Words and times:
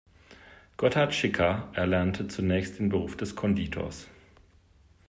Gotthard 0.77 1.13
Schicker 1.13 1.69
erlernte 1.73 2.27
zunächst 2.27 2.79
den 2.79 2.89
Beruf 2.89 3.15
des 3.17 3.35
Konditors. 3.35 4.07